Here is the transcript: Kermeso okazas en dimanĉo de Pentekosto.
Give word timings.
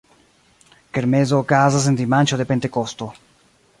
Kermeso 0.95 1.37
okazas 1.45 1.85
en 1.91 1.99
dimanĉo 2.01 2.41
de 2.41 2.47
Pentekosto. 2.53 3.11